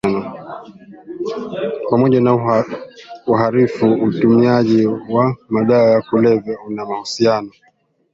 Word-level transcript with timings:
Pamoja 1.89 2.21
na 2.21 2.63
uharifu 3.27 3.93
utumiaji 3.93 4.85
wa 4.87 5.37
madawa 5.49 5.89
ya 5.89 6.01
kulevya 6.01 6.57
una 6.67 6.83
uhusiano 6.85 7.51